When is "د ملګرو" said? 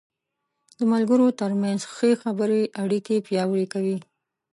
0.77-1.27